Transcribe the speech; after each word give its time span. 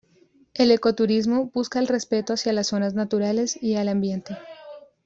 El 0.55 0.71
ecoturismo 0.71 1.51
busca 1.53 1.77
el 1.77 1.85
respeto 1.87 2.33
hacia 2.33 2.53
las 2.53 2.65
zonas 2.65 2.95
naturales 2.95 3.61
y 3.61 3.75
al 3.75 3.87
ambiente. 3.87 4.35